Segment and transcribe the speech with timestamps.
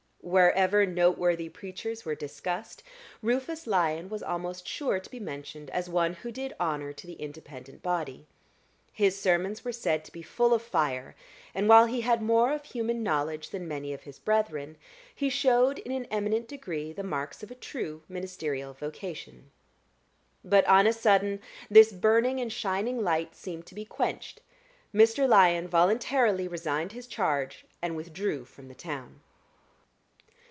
[0.23, 2.83] Wherever noteworthy preachers were discussed,
[3.23, 7.13] Rufus Lyon was almost sure to be mentioned as one who did honor to the
[7.13, 8.27] Independent body;
[8.93, 11.15] his sermons were said to be full of fire;
[11.55, 14.77] and while he had more of human knowledge than many of his brethren,
[15.13, 19.49] he showed in an eminent degree the marks of a true ministerial vocation.
[20.45, 24.39] But on a sudden this burning and shining light seemed to be quenched:
[24.93, 25.27] Mr.
[25.27, 29.21] Lyon voluntarily resigned his charge and withdrew from the town.